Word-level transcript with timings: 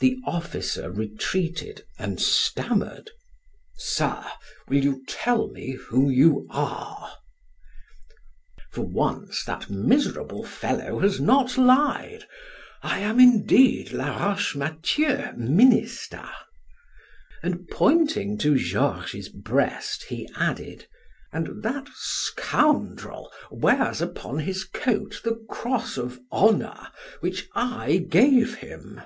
The 0.00 0.16
officer 0.26 0.92
retreated 0.92 1.84
and 1.98 2.20
stammered: 2.20 3.10
"Sir, 3.74 4.24
will 4.68 4.84
you 4.84 5.02
tell 5.08 5.48
me 5.48 5.72
who 5.72 6.08
you 6.08 6.46
are?" 6.50 7.16
"For 8.70 8.82
once 8.82 9.42
that 9.44 9.68
miserable 9.68 10.44
fellow 10.44 11.00
has 11.00 11.18
not 11.20 11.58
lied. 11.58 12.28
I 12.80 13.00
am 13.00 13.18
indeed 13.18 13.90
Laroche 13.90 14.54
Mathieu, 14.54 15.32
minister," 15.36 16.30
and 17.42 17.66
pointing 17.68 18.38
to 18.38 18.56
Georges' 18.56 19.28
breast, 19.28 20.04
he 20.04 20.28
added, 20.36 20.86
"and 21.32 21.60
that 21.64 21.88
scoundrel 21.96 23.32
wears 23.50 24.00
upon 24.00 24.38
his 24.38 24.62
coat 24.62 25.20
the 25.24 25.44
cross 25.50 25.96
of 25.96 26.20
honor 26.30 26.86
which 27.18 27.48
I 27.56 28.06
gave 28.08 28.58
him." 28.58 29.00